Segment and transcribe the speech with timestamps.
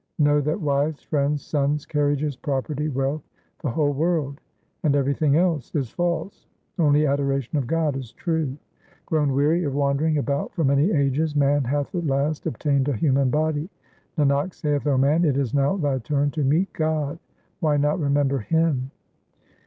[0.17, 3.21] Know that wives, friends, sons, carriages, property, wealth,
[3.61, 4.41] the whole world,
[4.81, 6.47] And everything else is false;
[6.79, 8.57] only adoration of God is true.
[9.05, 13.29] Grown weary of wandering about for many ages, man hath at last obtained a human
[13.29, 13.69] body:
[14.17, 17.19] Nanak saith, O man, it is now thy turn to meet God;
[17.59, 18.89] why not remember Him